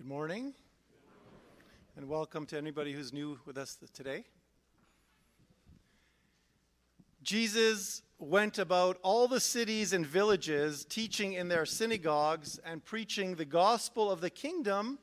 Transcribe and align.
Good 0.00 0.08
morning, 0.08 0.54
and 1.94 2.08
welcome 2.08 2.46
to 2.46 2.56
anybody 2.56 2.94
who's 2.94 3.12
new 3.12 3.38
with 3.44 3.58
us 3.58 3.76
today. 3.92 4.24
Jesus 7.22 8.00
went 8.18 8.58
about 8.58 8.96
all 9.02 9.28
the 9.28 9.40
cities 9.40 9.92
and 9.92 10.06
villages, 10.06 10.86
teaching 10.86 11.34
in 11.34 11.48
their 11.48 11.66
synagogues 11.66 12.58
and 12.64 12.82
preaching 12.82 13.34
the 13.34 13.44
gospel 13.44 14.10
of 14.10 14.22
the 14.22 14.30
kingdom 14.30 14.98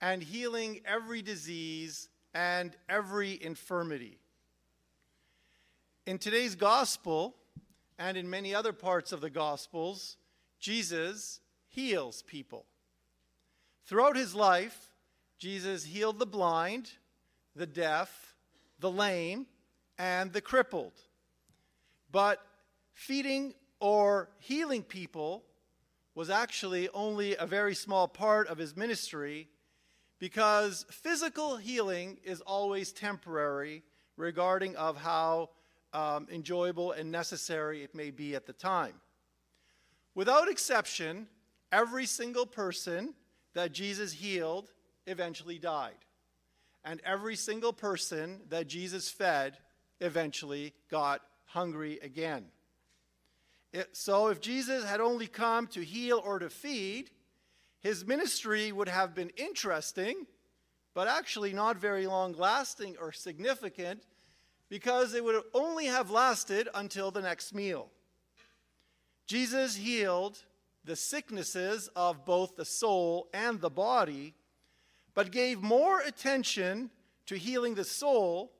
and 0.00 0.24
healing 0.24 0.80
every 0.84 1.22
disease 1.22 2.08
and 2.34 2.76
every 2.88 3.40
infirmity. 3.40 4.18
In 6.04 6.18
today's 6.18 6.56
gospel, 6.56 7.36
and 7.96 8.16
in 8.16 8.28
many 8.28 8.56
other 8.56 8.72
parts 8.72 9.12
of 9.12 9.20
the 9.20 9.30
gospels, 9.30 10.16
Jesus 10.58 11.38
heals 11.68 12.22
people. 12.22 12.66
Throughout 13.86 14.16
his 14.16 14.34
life, 14.34 14.92
Jesus 15.38 15.84
healed 15.84 16.18
the 16.18 16.26
blind, 16.26 16.90
the 17.56 17.66
deaf, 17.66 18.34
the 18.78 18.90
lame, 18.90 19.46
and 19.98 20.32
the 20.32 20.40
crippled. 20.40 20.92
But 22.12 22.44
feeding 22.92 23.54
or 23.80 24.28
healing 24.38 24.82
people 24.82 25.44
was 26.14 26.30
actually 26.30 26.88
only 26.90 27.36
a 27.36 27.46
very 27.46 27.74
small 27.74 28.06
part 28.06 28.48
of 28.48 28.58
his 28.58 28.76
ministry 28.76 29.48
because 30.18 30.84
physical 30.90 31.56
healing 31.56 32.18
is 32.22 32.40
always 32.42 32.92
temporary 32.92 33.82
regarding 34.16 34.76
of 34.76 34.96
how 34.98 35.50
um, 35.92 36.28
enjoyable 36.30 36.92
and 36.92 37.10
necessary 37.10 37.82
it 37.82 37.94
may 37.94 38.10
be 38.10 38.34
at 38.34 38.46
the 38.46 38.52
time 38.52 38.94
without 40.14 40.48
exception 40.48 41.26
every 41.72 42.06
single 42.06 42.46
person 42.46 43.14
that 43.54 43.72
Jesus 43.72 44.12
healed 44.12 44.72
eventually 45.06 45.58
died. 45.58 45.94
And 46.84 47.00
every 47.04 47.36
single 47.36 47.72
person 47.72 48.40
that 48.48 48.66
Jesus 48.66 49.08
fed 49.08 49.58
eventually 50.00 50.72
got 50.90 51.20
hungry 51.46 51.98
again. 52.02 52.46
It, 53.72 53.88
so, 53.92 54.28
if 54.28 54.40
Jesus 54.40 54.84
had 54.84 55.00
only 55.00 55.26
come 55.26 55.66
to 55.68 55.84
heal 55.84 56.20
or 56.24 56.38
to 56.38 56.50
feed, 56.50 57.10
his 57.80 58.04
ministry 58.04 58.72
would 58.72 58.88
have 58.88 59.14
been 59.14 59.30
interesting, 59.36 60.26
but 60.94 61.06
actually 61.06 61.52
not 61.52 61.76
very 61.76 62.06
long 62.06 62.32
lasting 62.32 62.96
or 63.00 63.12
significant 63.12 64.02
because 64.68 65.14
it 65.14 65.24
would 65.24 65.42
only 65.54 65.86
have 65.86 66.10
lasted 66.10 66.68
until 66.74 67.10
the 67.10 67.22
next 67.22 67.54
meal. 67.54 67.88
Jesus 69.26 69.76
healed 69.76 70.38
the 70.84 70.96
sicknesses 70.96 71.88
of 71.94 72.24
both 72.24 72.56
the 72.56 72.64
soul 72.64 73.28
and 73.32 73.60
the 73.60 73.70
body, 73.70 74.34
but 75.14 75.30
gave 75.30 75.62
more 75.62 76.00
attention 76.00 76.90
to 77.26 77.36
healing 77.36 77.74
the 77.74 77.84
soul 77.84 78.52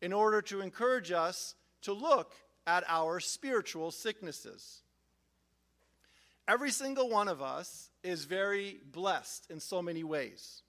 in 0.00 0.12
order 0.12 0.40
to 0.42 0.60
encourage 0.60 1.10
us 1.10 1.54
to 1.82 1.92
look 1.92 2.34
at 2.66 2.84
our 2.88 3.20
spiritual 3.20 3.90
sicknesses. 3.90 4.82
Every 6.48 6.70
single 6.70 7.08
one 7.08 7.28
of 7.28 7.42
us 7.42 7.90
is 8.02 8.24
very 8.24 8.80
blessed 8.92 9.50
in 9.50 9.58
so 9.58 9.82
many 9.82 10.04
ways. 10.04 10.62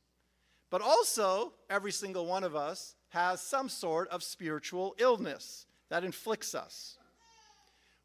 But 0.69 0.81
also, 0.81 1.53
every 1.69 1.91
single 1.91 2.25
one 2.25 2.43
of 2.43 2.55
us 2.55 2.95
has 3.09 3.41
some 3.41 3.69
sort 3.69 4.09
of 4.09 4.23
spiritual 4.23 4.95
illness 4.97 5.65
that 5.89 6.03
inflicts 6.03 6.55
us. 6.55 6.97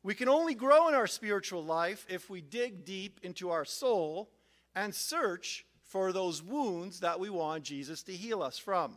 We 0.03 0.15
can 0.15 0.29
only 0.29 0.55
grow 0.55 0.89
in 0.89 0.95
our 0.95 1.07
spiritual 1.07 1.65
life 1.65 2.07
if 2.09 2.29
we 2.29 2.41
dig 2.41 2.85
deep 2.85 3.21
into 3.23 3.51
our 3.51 3.65
soul 3.65 4.31
and 4.75 4.95
search 4.95 5.65
for 5.85 6.13
those 6.13 6.43
wounds 6.43 7.01
that 7.01 7.21
we 7.21 7.31
want 7.31 7.65
Jesus 7.65 8.03
to 8.05 8.13
heal 8.13 8.43
us 8.43 8.59
from. 8.59 8.97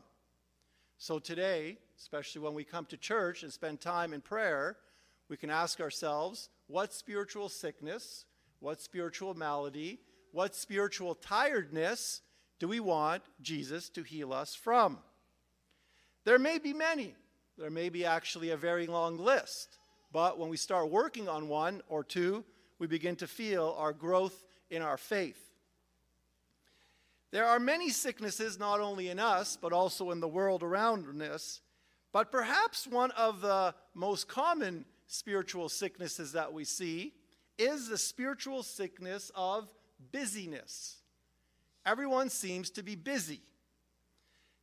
So 0.97 1.19
today, 1.19 1.77
especially 1.99 2.41
when 2.41 2.53
we 2.53 2.63
come 2.63 2.85
to 2.85 2.97
church 2.97 3.43
and 3.43 3.51
spend 3.51 3.81
time 3.81 4.13
in 4.13 4.21
prayer, 4.21 4.77
we 5.29 5.37
can 5.37 5.49
ask 5.49 5.79
ourselves 5.79 6.49
what 6.67 6.93
spiritual 6.93 7.49
sickness, 7.49 8.25
what 8.59 8.81
spiritual 8.81 9.33
malady, 9.33 9.99
what 10.31 10.55
spiritual 10.55 11.13
tiredness 11.13 12.21
do 12.59 12.67
we 12.67 12.79
want 12.79 13.23
Jesus 13.41 13.89
to 13.89 14.01
heal 14.03 14.33
us 14.33 14.55
from? 14.55 14.97
There 16.23 16.39
may 16.39 16.57
be 16.57 16.73
many. 16.73 17.13
There 17.57 17.69
may 17.69 17.89
be 17.89 18.05
actually 18.05 18.49
a 18.49 18.57
very 18.57 18.87
long 18.87 19.17
list. 19.17 19.77
But 20.15 20.39
when 20.39 20.47
we 20.47 20.55
start 20.55 20.89
working 20.89 21.27
on 21.27 21.49
one 21.49 21.81
or 21.89 22.01
two, 22.01 22.45
we 22.79 22.87
begin 22.87 23.17
to 23.17 23.27
feel 23.27 23.75
our 23.77 23.91
growth 23.91 24.45
in 24.69 24.81
our 24.81 24.95
faith. 24.95 25.51
There 27.31 27.43
are 27.45 27.59
many 27.59 27.89
sicknesses, 27.89 28.57
not 28.57 28.79
only 28.79 29.09
in 29.09 29.19
us, 29.19 29.57
but 29.61 29.73
also 29.73 30.11
in 30.11 30.21
the 30.21 30.27
world 30.29 30.63
around 30.63 31.21
us. 31.21 31.59
But 32.13 32.31
perhaps 32.31 32.87
one 32.87 33.11
of 33.11 33.41
the 33.41 33.75
most 33.93 34.29
common 34.29 34.85
spiritual 35.05 35.67
sicknesses 35.67 36.31
that 36.31 36.53
we 36.53 36.63
see 36.63 37.11
is 37.57 37.89
the 37.89 37.97
spiritual 37.97 38.63
sickness 38.63 39.33
of 39.35 39.67
busyness. 40.13 40.95
Everyone 41.85 42.29
seems 42.29 42.69
to 42.69 42.83
be 42.83 42.95
busy. 42.95 43.41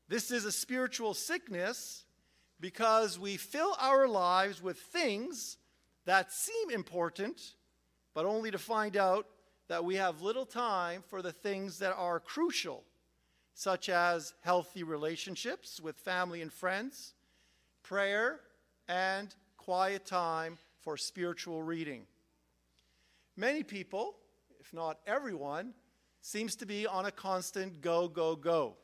This 0.08 0.30
is 0.30 0.46
a 0.46 0.52
spiritual 0.52 1.12
sickness 1.12 2.06
because 2.62 3.18
we 3.18 3.36
fill 3.36 3.74
our 3.80 4.06
lives 4.06 4.62
with 4.62 4.78
things 4.78 5.56
that 6.04 6.32
seem 6.32 6.70
important, 6.70 7.56
but 8.14 8.24
only 8.24 8.52
to 8.52 8.58
find 8.58 8.96
out 8.96 9.26
that 9.66 9.84
we 9.84 9.96
have 9.96 10.22
little 10.22 10.46
time 10.46 11.02
for 11.08 11.22
the 11.22 11.32
things 11.32 11.80
that 11.80 11.92
are 11.98 12.20
crucial, 12.20 12.84
such 13.52 13.88
as 13.88 14.32
healthy 14.42 14.84
relationships 14.84 15.80
with 15.80 15.96
family 15.96 16.40
and 16.40 16.52
friends, 16.52 17.14
prayer, 17.82 18.38
and 18.86 19.34
quiet 19.56 20.06
time 20.06 20.56
for 20.82 20.96
spiritual 20.96 21.64
reading. 21.64 22.06
Many 23.36 23.64
people, 23.64 24.14
if 24.60 24.72
not 24.72 25.00
everyone, 25.04 25.74
seems 26.20 26.54
to 26.56 26.66
be 26.66 26.86
on 26.86 27.06
a 27.06 27.10
constant 27.10 27.80
go, 27.80 28.06
go, 28.06 28.36
go. 28.36 28.76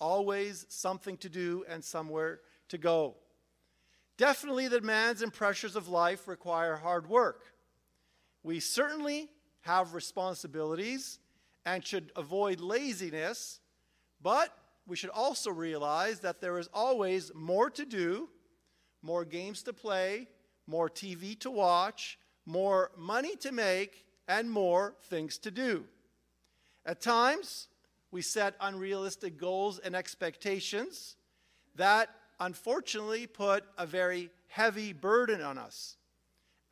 Always 0.00 0.66
something 0.68 1.16
to 1.18 1.28
do 1.28 1.64
and 1.68 1.84
somewhere 1.84 2.40
to 2.72 2.78
go. 2.78 3.14
Definitely, 4.16 4.68
the 4.68 4.80
demands 4.80 5.22
and 5.22 5.32
pressures 5.32 5.76
of 5.76 5.88
life 5.88 6.26
require 6.26 6.76
hard 6.76 7.08
work. 7.08 7.44
We 8.42 8.60
certainly 8.60 9.30
have 9.60 9.94
responsibilities 9.94 11.18
and 11.64 11.86
should 11.86 12.10
avoid 12.16 12.60
laziness, 12.60 13.60
but 14.20 14.56
we 14.86 14.96
should 14.96 15.10
also 15.10 15.50
realize 15.50 16.20
that 16.20 16.40
there 16.40 16.58
is 16.58 16.68
always 16.74 17.30
more 17.34 17.70
to 17.70 17.84
do, 17.84 18.28
more 19.02 19.24
games 19.24 19.62
to 19.64 19.72
play, 19.72 20.28
more 20.66 20.88
TV 20.88 21.38
to 21.40 21.50
watch, 21.50 22.18
more 22.46 22.90
money 22.96 23.36
to 23.36 23.52
make, 23.52 24.04
and 24.28 24.50
more 24.50 24.94
things 25.04 25.38
to 25.38 25.50
do. 25.50 25.84
At 26.86 27.00
times, 27.00 27.68
we 28.10 28.22
set 28.22 28.54
unrealistic 28.60 29.36
goals 29.36 29.78
and 29.78 29.94
expectations 29.94 31.16
that 31.76 32.08
unfortunately 32.42 33.26
put 33.26 33.64
a 33.78 33.86
very 33.86 34.28
heavy 34.48 34.92
burden 34.92 35.40
on 35.40 35.58
us. 35.58 35.96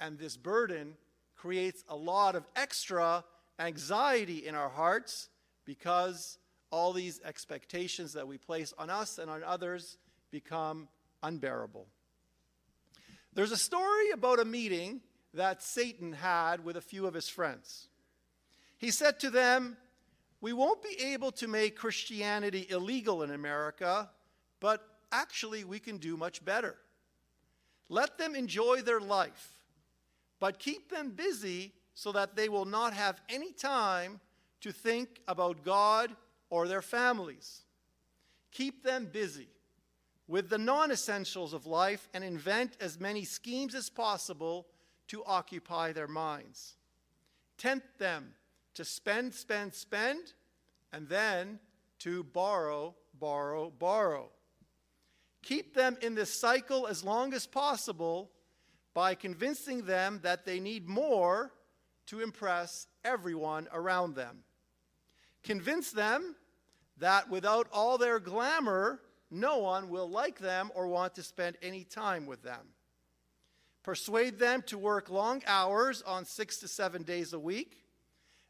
And 0.01 0.19
this 0.19 0.37
burden 0.37 0.97
creates 1.37 1.85
a 1.89 1.97
lot 1.97 2.35
of 2.35 2.45
extra 2.57 3.25
anxiety 3.59 4.47
in 4.47 4.55
our 4.55 4.69
hearts 4.69 5.29
because 5.65 6.39
all 6.73 6.93
these 6.93 7.21
expectations 7.25 8.15
that 8.15 8.27
we 8.27 8.37
place 8.37 8.75
on 8.79 8.91
us 8.91 9.19
and 9.19 9.31
on 9.31 9.45
others 9.45 9.97
become 10.31 10.89
unbearable. 11.23 11.87
There's 13.33 13.53
a 13.53 13.57
story 13.57 14.11
about 14.11 14.41
a 14.41 14.45
meeting 14.45 15.01
that 15.35 15.63
Satan 15.63 16.13
had 16.13 16.65
with 16.65 16.77
a 16.77 16.81
few 16.81 17.07
of 17.07 17.15
his 17.15 17.29
friends. 17.29 17.89
He 18.79 18.91
said 18.91 19.21
to 19.21 19.31
them, 19.31 19.77
We 20.41 20.53
won't 20.53 20.83
be 20.83 20.97
able 21.13 21.31
to 21.33 21.47
make 21.47 21.77
Christianity 21.77 22.67
illegal 22.69 23.23
in 23.23 23.31
America, 23.31 24.11
but 24.59 24.90
actually 25.13 25.65
we 25.65 25.79
can 25.79 25.99
do 25.99 26.17
much 26.17 26.45
better. 26.45 26.77
Let 27.89 28.19
them 28.19 28.35
enjoy 28.35 28.83
their 28.83 29.01
life, 29.01 29.57
but 30.39 30.59
keep 30.59 30.91
them 30.91 31.11
busy 31.11 31.73
so 31.95 32.13
that 32.13 32.37
they 32.37 32.49
will 32.49 32.65
not 32.65 32.93
have 32.93 33.21
any 33.29 33.53
time 33.53 34.21
to 34.61 34.73
think 34.73 35.21
about 35.27 35.65
God 35.65 36.15
or 36.51 36.69
their 36.69 36.83
families. 36.83 37.63
Keep 38.53 38.85
them 38.85 39.09
busy 39.13 39.49
with 40.29 40.49
the 40.49 40.59
non 40.59 40.91
essentials 40.91 41.53
of 41.53 41.67
life 41.67 42.09
and 42.15 42.23
invent 42.23 42.77
as 42.81 43.01
many 43.01 43.25
schemes 43.25 43.75
as 43.75 43.91
possible 43.91 44.67
to 45.09 45.25
occupy 45.25 45.93
their 45.93 46.09
minds. 46.09 46.77
Tempt 47.59 47.99
them 47.99 48.35
to 48.75 48.85
spend, 48.85 49.35
spend, 49.35 49.75
spend, 49.75 50.33
and 50.93 51.09
then 51.09 51.59
to 51.99 52.23
borrow, 52.23 52.95
borrow, 53.19 53.71
borrow. 53.71 54.31
Keep 55.43 55.75
them 55.75 55.97
in 56.03 56.15
this 56.15 56.33
cycle 56.33 56.87
as 56.87 57.03
long 57.03 57.33
as 57.33 57.47
possible 57.47 58.31
by 58.95 59.15
convincing 59.15 59.83
them 59.83 60.21
that 60.23 60.45
they 60.45 60.61
need 60.61 60.89
more 60.89 61.53
to 62.07 62.21
impress 62.21 62.87
everyone 63.05 63.69
around 63.73 64.15
them. 64.15 64.45
Convince 65.43 65.93
them 65.93 66.35
that 66.99 67.31
without 67.31 67.67
all 67.73 67.97
their 67.97 68.19
glamour, 68.19 69.01
no 69.31 69.59
one 69.59 69.89
will 69.89 70.09
like 70.09 70.39
them 70.39 70.71
or 70.75 70.87
want 70.87 71.15
to 71.15 71.23
spend 71.23 71.57
any 71.63 71.85
time 71.85 72.27
with 72.27 72.43
them. 72.43 72.75
Persuade 73.83 74.39
them 74.39 74.63
to 74.67 74.77
work 74.77 75.09
long 75.09 75.43
hours 75.47 76.03
on 76.03 76.25
six 76.25 76.59
to 76.59 76.69
seven 76.69 77.03
days 77.03 77.33
a 77.33 77.39
week. 77.39 77.85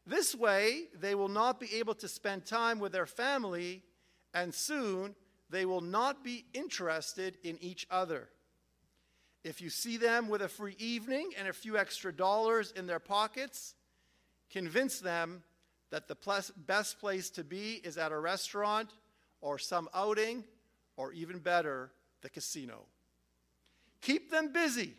This 0.05 0.35
way, 0.35 0.87
they 0.99 1.15
will 1.15 1.29
not 1.29 1.59
be 1.59 1.75
able 1.75 1.93
to 1.95 2.07
spend 2.07 2.45
time 2.45 2.79
with 2.79 2.91
their 2.91 3.05
family, 3.05 3.83
and 4.33 4.53
soon 4.53 5.15
they 5.51 5.65
will 5.65 5.81
not 5.81 6.23
be 6.23 6.45
interested 6.53 7.37
in 7.43 7.57
each 7.61 7.85
other. 7.91 8.29
If 9.43 9.61
you 9.61 9.69
see 9.69 9.97
them 9.97 10.29
with 10.29 10.41
a 10.41 10.47
free 10.47 10.75
evening 10.79 11.31
and 11.37 11.47
a 11.47 11.53
few 11.53 11.77
extra 11.77 12.13
dollars 12.13 12.71
in 12.75 12.87
their 12.87 12.99
pockets, 12.99 13.75
convince 14.49 14.99
them 14.99 15.43
that 15.89 16.07
the 16.07 16.17
best 16.65 16.99
place 16.99 17.29
to 17.31 17.43
be 17.43 17.81
is 17.83 17.97
at 17.97 18.11
a 18.11 18.17
restaurant 18.17 18.89
or 19.41 19.57
some 19.57 19.89
outing, 19.93 20.43
or 20.95 21.11
even 21.13 21.39
better, 21.39 21.91
the 22.21 22.29
casino. 22.29 22.85
Keep 24.01 24.31
them 24.31 24.53
busy 24.53 24.93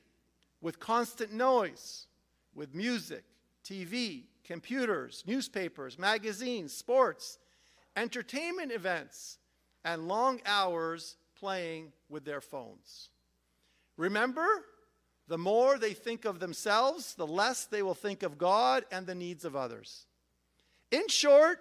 with 0.60 0.80
constant 0.80 1.32
noise, 1.32 2.06
with 2.54 2.74
music, 2.74 3.24
TV, 3.64 4.24
computers, 4.44 5.22
newspapers, 5.26 5.98
magazines, 5.98 6.72
sports, 6.72 7.38
entertainment 7.96 8.72
events, 8.72 9.38
and 9.84 10.08
long 10.08 10.40
hours 10.46 11.16
playing 11.38 11.92
with 12.08 12.24
their 12.24 12.40
phones. 12.40 13.08
Remember, 13.96 14.46
the 15.28 15.38
more 15.38 15.78
they 15.78 15.92
think 15.92 16.24
of 16.24 16.40
themselves, 16.40 17.14
the 17.14 17.26
less 17.26 17.64
they 17.64 17.82
will 17.82 17.94
think 17.94 18.22
of 18.22 18.38
God 18.38 18.84
and 18.90 19.06
the 19.06 19.14
needs 19.14 19.44
of 19.44 19.56
others. 19.56 20.06
In 20.90 21.08
short, 21.08 21.58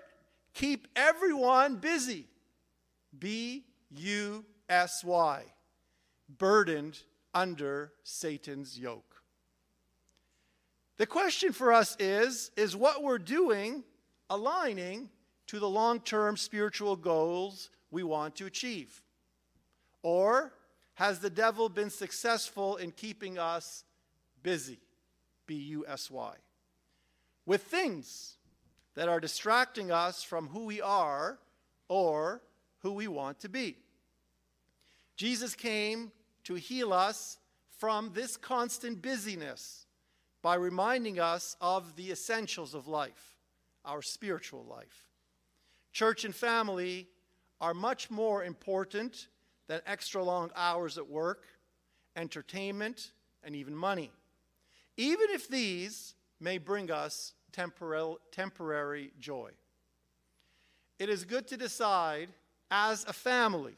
keep 0.53 0.87
everyone 0.95 1.77
busy. 1.77 2.27
B 3.17 3.65
U 3.91 4.45
S 4.69 5.03
Y. 5.03 5.43
Burdened 6.37 6.99
under 7.33 7.91
Satan's 8.03 8.79
yoke. 8.79 9.23
The 10.97 11.05
question 11.05 11.51
for 11.51 11.73
us 11.73 11.95
is 11.99 12.51
is 12.55 12.75
what 12.75 13.03
we're 13.03 13.17
doing 13.17 13.83
aligning 14.29 15.09
to 15.47 15.59
the 15.59 15.69
long 15.69 15.99
term 15.99 16.37
spiritual 16.37 16.95
goals 16.95 17.69
we 17.91 18.03
want 18.03 18.35
to 18.37 18.45
achieve? 18.45 19.01
Or 20.01 20.53
has 20.95 21.19
the 21.19 21.29
devil 21.29 21.69
been 21.69 21.89
successful 21.89 22.77
in 22.77 22.91
keeping 22.91 23.37
us 23.37 23.83
busy? 24.41 24.79
B 25.45 25.55
U 25.55 25.85
S 25.87 26.09
Y. 26.09 26.33
With 27.45 27.63
things 27.63 28.35
that 28.95 29.09
are 29.09 29.19
distracting 29.19 29.91
us 29.91 30.23
from 30.23 30.47
who 30.47 30.65
we 30.65 30.81
are 30.81 31.39
or 31.87 32.41
who 32.79 32.93
we 32.93 33.07
want 33.07 33.39
to 33.41 33.49
be. 33.49 33.77
Jesus 35.15 35.55
came 35.55 36.11
to 36.43 36.55
heal 36.55 36.93
us 36.93 37.37
from 37.77 38.11
this 38.13 38.37
constant 38.37 39.01
busyness 39.01 39.85
by 40.41 40.55
reminding 40.55 41.19
us 41.19 41.55
of 41.61 41.95
the 41.95 42.11
essentials 42.11 42.73
of 42.73 42.87
life, 42.87 43.37
our 43.85 44.01
spiritual 44.01 44.63
life. 44.63 45.07
Church 45.91 46.25
and 46.25 46.33
family 46.33 47.07
are 47.61 47.73
much 47.73 48.09
more 48.09 48.43
important 48.43 49.27
than 49.67 49.79
extra 49.85 50.21
long 50.21 50.51
hours 50.55 50.97
at 50.97 51.07
work, 51.07 51.45
entertainment, 52.17 53.11
and 53.43 53.55
even 53.55 53.75
money. 53.75 54.11
Even 54.97 55.27
if 55.29 55.47
these 55.47 56.15
may 56.39 56.57
bring 56.57 56.91
us 56.91 57.33
temporary 58.31 59.11
joy. 59.19 59.51
It 60.99 61.09
is 61.09 61.23
good 61.23 61.47
to 61.47 61.57
decide 61.57 62.29
as 62.69 63.05
a 63.07 63.13
family 63.13 63.77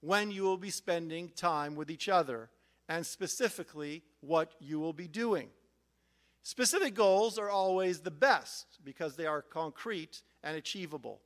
when 0.00 0.30
you 0.30 0.42
will 0.42 0.56
be 0.56 0.70
spending 0.70 1.28
time 1.30 1.76
with 1.76 1.90
each 1.90 2.08
other 2.08 2.50
and 2.88 3.06
specifically 3.06 4.02
what 4.20 4.52
you 4.60 4.80
will 4.80 4.92
be 4.92 5.06
doing. 5.06 5.48
Specific 6.42 6.94
goals 6.94 7.38
are 7.38 7.50
always 7.50 8.00
the 8.00 8.10
best 8.10 8.66
because 8.84 9.14
they 9.14 9.26
are 9.26 9.42
concrete 9.42 10.22
and 10.42 10.56
achievable. 10.56 11.20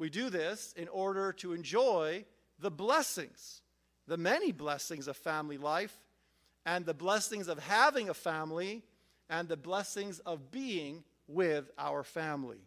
We 0.00 0.08
do 0.08 0.30
this 0.30 0.72
in 0.78 0.88
order 0.88 1.30
to 1.34 1.52
enjoy 1.52 2.24
the 2.58 2.70
blessings, 2.70 3.60
the 4.06 4.16
many 4.16 4.50
blessings 4.50 5.06
of 5.06 5.16
family 5.18 5.58
life, 5.58 5.94
and 6.64 6.86
the 6.86 6.94
blessings 6.94 7.48
of 7.48 7.58
having 7.58 8.08
a 8.08 8.14
family 8.14 8.82
and 9.28 9.46
the 9.46 9.58
blessings 9.58 10.18
of 10.20 10.50
being 10.50 11.04
with 11.28 11.70
our 11.76 12.02
family. 12.02 12.62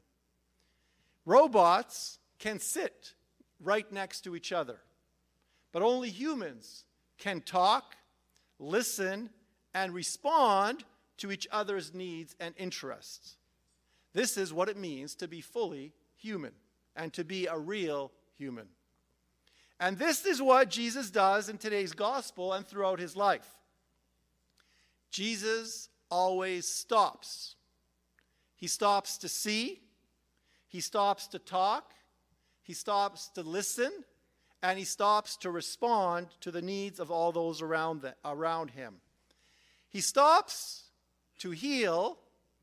Robots 1.26 2.20
can 2.38 2.60
sit 2.60 3.16
right 3.60 3.92
next 3.92 4.22
to 4.22 4.36
each 4.36 4.52
other, 4.52 4.78
but 5.72 5.82
only 5.82 6.12
humans 6.12 6.86
can 7.18 7.42
talk, 7.42 7.96
listen, 8.60 9.32
and 9.74 9.92
respond 9.92 10.84
to 11.18 11.32
each 11.32 11.48
other's 11.52 11.96
needs 11.96 12.36
and 12.40 12.54
interests. 12.60 13.38
This 14.14 14.38
is 14.38 14.54
what 14.54 14.70
it 14.70 14.78
means 14.78 15.16
to 15.16 15.28
be 15.28 15.42
fully 15.42 15.94
human 16.16 16.54
and 16.96 17.14
to 17.14 17.24
be 17.24 17.48
a 17.48 17.58
real 17.58 18.12
human. 18.38 18.68
And 19.80 19.98
this 19.98 20.26
is 20.26 20.42
what 20.42 20.70
Jesus 20.70 21.10
does 21.10 21.50
in 21.50 21.58
today's 21.58 21.94
gospel 21.94 22.54
and 22.54 22.66
throughout 22.66 23.00
his 23.00 23.16
life. 23.16 23.48
Jesus 25.12 25.90
always 26.10 26.68
stops. 26.68 27.56
He 28.56 28.68
stops 28.68 29.18
to 29.20 29.30
see, 29.30 29.82
he 30.68 30.80
stops 30.80 31.28
to 31.28 31.40
talk, 31.40 31.94
he 32.62 32.74
stops 32.74 33.30
to 33.36 33.42
listen, 33.42 33.92
and 34.62 34.80
he 34.80 34.86
stops 34.86 35.36
to 35.38 35.52
respond 35.52 36.28
to 36.40 36.50
the 36.50 36.62
needs 36.62 37.00
of 37.00 37.12
all 37.12 37.32
those 37.32 37.62
around, 37.62 38.02
the, 38.02 38.16
around 38.24 38.72
him. 38.72 38.96
He 39.90 40.00
stops 40.00 40.84
to 41.40 41.52
heal, 41.52 42.18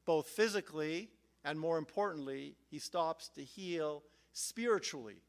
both 0.07 0.27
physically 0.27 1.11
and 1.45 1.59
more 1.59 1.79
importantly, 1.79 2.57
he 2.71 2.79
stops 2.79 3.29
to 3.31 3.43
heal 3.43 4.03
spiritually. 4.33 5.23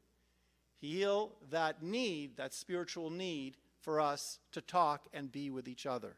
Heal 0.78 1.32
that 1.50 1.82
need, 1.82 2.36
that 2.36 2.52
spiritual 2.52 3.10
need 3.10 3.56
for 3.80 4.00
us 4.00 4.38
to 4.52 4.60
talk 4.60 5.06
and 5.12 5.30
be 5.30 5.50
with 5.50 5.68
each 5.68 5.86
other. 5.86 6.16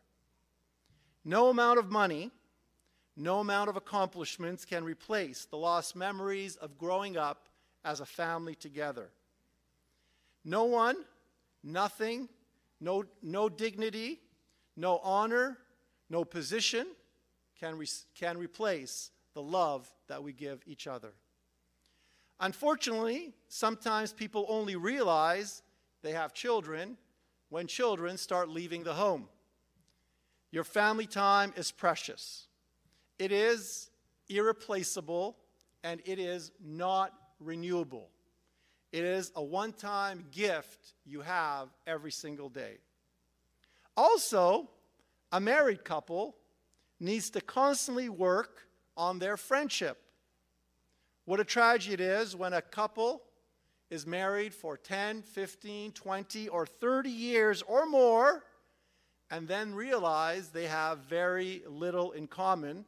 No 1.24 1.48
amount 1.48 1.78
of 1.78 1.90
money, 1.90 2.30
no 3.16 3.40
amount 3.40 3.70
of 3.70 3.76
accomplishments 3.76 4.64
can 4.64 4.84
replace 4.84 5.44
the 5.44 5.56
lost 5.56 5.96
memories 5.96 6.56
of 6.56 6.78
growing 6.78 7.16
up 7.16 7.48
as 7.84 8.00
a 8.00 8.06
family 8.06 8.54
together. 8.54 9.10
No 10.44 10.64
one, 10.64 10.96
nothing, 11.62 12.28
no, 12.80 13.04
no 13.22 13.48
dignity, 13.48 14.20
no 14.76 14.98
honor, 14.98 15.58
no 16.10 16.24
position 16.24 16.86
can, 17.58 17.78
re- 17.78 17.88
can 18.14 18.36
replace 18.36 19.10
the 19.32 19.42
love 19.42 19.90
that 20.08 20.22
we 20.22 20.32
give 20.32 20.62
each 20.66 20.86
other. 20.86 21.12
Unfortunately, 22.44 23.32
sometimes 23.48 24.12
people 24.12 24.44
only 24.50 24.76
realize 24.76 25.62
they 26.02 26.12
have 26.12 26.34
children 26.34 26.98
when 27.48 27.66
children 27.66 28.18
start 28.18 28.50
leaving 28.50 28.82
the 28.82 28.92
home. 28.92 29.30
Your 30.50 30.62
family 30.62 31.06
time 31.06 31.54
is 31.56 31.72
precious. 31.72 32.48
It 33.18 33.32
is 33.32 33.88
irreplaceable 34.28 35.38
and 35.84 36.02
it 36.04 36.18
is 36.18 36.52
not 36.62 37.14
renewable. 37.40 38.10
It 38.92 39.04
is 39.04 39.32
a 39.36 39.42
one 39.42 39.72
time 39.72 40.26
gift 40.30 40.92
you 41.06 41.22
have 41.22 41.70
every 41.86 42.12
single 42.12 42.50
day. 42.50 42.76
Also, 43.96 44.68
a 45.32 45.40
married 45.40 45.82
couple 45.82 46.36
needs 47.00 47.30
to 47.30 47.40
constantly 47.40 48.10
work 48.10 48.68
on 48.98 49.18
their 49.18 49.38
friendship. 49.38 50.03
What 51.24 51.40
a 51.40 51.44
tragedy 51.44 51.94
it 51.94 52.00
is 52.00 52.36
when 52.36 52.52
a 52.52 52.62
couple 52.62 53.22
is 53.90 54.06
married 54.06 54.54
for 54.54 54.76
10, 54.76 55.22
15, 55.22 55.92
20, 55.92 56.48
or 56.48 56.66
30 56.66 57.10
years 57.10 57.62
or 57.62 57.86
more 57.86 58.44
and 59.30 59.48
then 59.48 59.74
realize 59.74 60.50
they 60.50 60.66
have 60.66 60.98
very 60.98 61.62
little 61.66 62.12
in 62.12 62.26
common, 62.26 62.84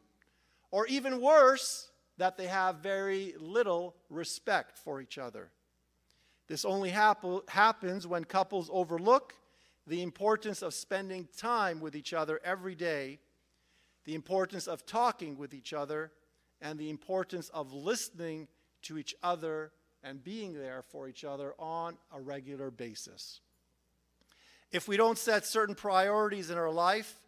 or 0.71 0.87
even 0.87 1.21
worse, 1.21 1.91
that 2.19 2.37
they 2.37 2.47
have 2.47 2.77
very 2.77 3.35
little 3.39 3.95
respect 4.11 4.79
for 4.79 5.01
each 5.01 5.19
other. 5.19 5.51
This 6.47 6.65
only 6.65 6.91
hap- 6.91 7.49
happens 7.49 8.07
when 8.07 8.25
couples 8.25 8.71
overlook 8.73 9.35
the 9.87 10.03
importance 10.03 10.63
of 10.63 10.73
spending 10.73 11.29
time 11.37 11.81
with 11.81 11.97
each 11.97 12.13
other 12.13 12.41
every 12.45 12.75
day, 12.75 13.19
the 14.05 14.15
importance 14.15 14.67
of 14.67 14.87
talking 14.87 15.37
with 15.37 15.53
each 15.53 15.73
other, 15.73 16.13
and 16.61 16.79
the 16.79 16.91
importance 16.91 17.49
of 17.51 17.73
listening 17.73 18.49
to 18.83 18.99
each 18.99 19.15
other 19.23 19.73
and 20.03 20.23
being 20.23 20.55
there 20.55 20.83
for 20.89 21.09
each 21.09 21.25
other 21.25 21.55
on 21.59 21.97
a 22.15 22.21
regular 22.21 22.71
basis. 22.71 23.41
If 24.71 24.89
we 24.89 24.97
don't 24.97 25.19
set 25.19 25.47
certain 25.47 25.75
priorities 25.75 26.51
in 26.51 26.59
our 26.59 26.71
life, 26.71 27.21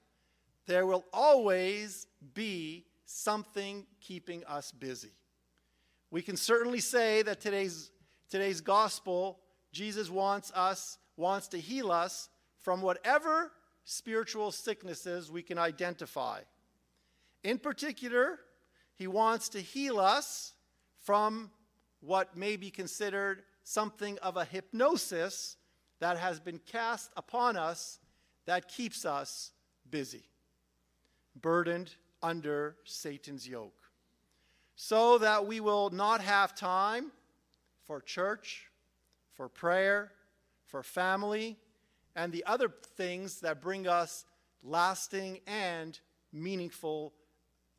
there 0.66 0.86
will 0.86 1.04
always 1.12 2.06
be 2.34 2.84
something 3.04 3.86
keeping 4.00 4.44
us 4.44 4.70
busy. 4.70 5.12
We 6.10 6.22
can 6.22 6.36
certainly 6.36 6.80
say 6.80 7.22
that 7.22 7.40
today's 7.40 7.90
today's 8.30 8.60
gospel, 8.60 9.40
Jesus 9.72 10.10
wants 10.10 10.52
us, 10.54 10.98
wants 11.16 11.48
to 11.48 11.58
heal 11.58 11.90
us 11.90 12.28
from 12.58 12.82
whatever 12.82 13.52
spiritual 13.84 14.52
sicknesses 14.52 15.30
we 15.30 15.42
can 15.42 15.58
identify. 15.58 16.40
In 17.42 17.58
particular, 17.58 18.38
he 18.98 19.06
wants 19.06 19.48
to 19.50 19.60
heal 19.60 20.00
us 20.00 20.52
from 21.04 21.52
what 22.00 22.36
may 22.36 22.56
be 22.56 22.68
considered 22.68 23.44
something 23.62 24.18
of 24.18 24.36
a 24.36 24.44
hypnosis 24.44 25.56
that 26.00 26.18
has 26.18 26.40
been 26.40 26.58
cast 26.58 27.12
upon 27.16 27.56
us 27.56 28.00
that 28.46 28.66
keeps 28.66 29.04
us 29.04 29.52
busy, 29.88 30.24
burdened 31.40 31.94
under 32.22 32.76
Satan's 32.82 33.46
yoke, 33.46 33.78
so 34.74 35.18
that 35.18 35.46
we 35.46 35.60
will 35.60 35.90
not 35.90 36.20
have 36.20 36.56
time 36.56 37.12
for 37.84 38.00
church, 38.00 38.66
for 39.34 39.48
prayer, 39.48 40.10
for 40.66 40.82
family, 40.82 41.56
and 42.16 42.32
the 42.32 42.44
other 42.46 42.68
things 42.96 43.40
that 43.40 43.62
bring 43.62 43.86
us 43.86 44.24
lasting 44.64 45.38
and 45.46 46.00
meaningful 46.32 47.12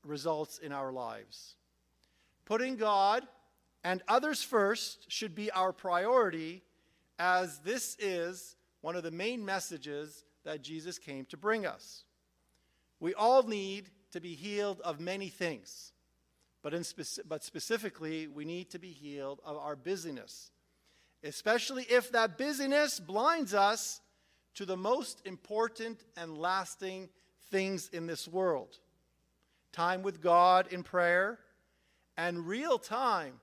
results 0.03 0.57
in 0.57 0.71
our 0.71 0.91
lives. 0.91 1.55
Putting 2.45 2.75
God 2.77 3.27
and 3.83 4.01
others 4.07 4.41
first 4.41 5.11
should 5.11 5.35
be 5.35 5.51
our 5.51 5.71
priority, 5.71 6.63
as 7.17 7.59
this 7.59 7.95
is 7.99 8.55
one 8.81 8.95
of 8.95 9.03
the 9.03 9.11
main 9.11 9.43
messages 9.45 10.25
that 10.43 10.61
Jesus 10.61 10.97
came 10.97 11.25
to 11.25 11.37
bring 11.37 11.65
us. 11.65 12.03
We 12.99 13.13
all 13.13 13.43
need 13.43 13.89
to 14.11 14.19
be 14.19 14.33
healed 14.33 14.81
of 14.81 14.99
many 14.99 15.29
things, 15.29 15.93
but, 16.61 16.73
in 16.73 16.81
speci- 16.81 17.19
but 17.27 17.43
specifically, 17.43 18.27
we 18.27 18.45
need 18.45 18.69
to 18.71 18.79
be 18.79 18.91
healed 18.91 19.39
of 19.45 19.57
our 19.57 19.75
busyness, 19.75 20.51
especially 21.23 21.83
if 21.83 22.11
that 22.11 22.37
busyness 22.37 22.99
blinds 22.99 23.53
us 23.53 24.01
to 24.55 24.65
the 24.65 24.77
most 24.77 25.21
important 25.25 26.03
and 26.17 26.37
lasting 26.37 27.09
things 27.51 27.89
in 27.89 28.07
this 28.07 28.27
world 28.27 28.79
time 29.71 30.01
with 30.03 30.21
God 30.21 30.71
in 30.71 30.83
prayer, 30.83 31.39
and 32.17 32.47
real 32.47 32.77
time 32.77 33.39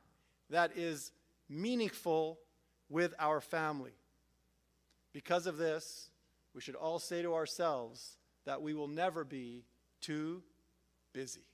that 0.50 0.76
is 0.76 1.12
meaningful 1.48 2.38
with 2.88 3.14
our 3.18 3.40
family. 3.40 3.94
Because 5.12 5.46
of 5.46 5.56
this, 5.56 6.10
we 6.54 6.60
should 6.60 6.74
all 6.74 6.98
say 6.98 7.22
to 7.22 7.34
ourselves 7.34 8.16
that 8.44 8.62
we 8.62 8.74
will 8.74 8.88
never 8.88 9.24
be 9.24 9.64
too 10.00 10.42
busy. 11.12 11.46